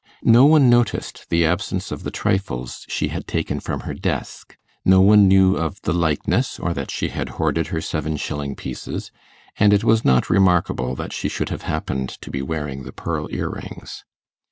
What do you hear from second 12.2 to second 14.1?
to be wearing the pearl earrings.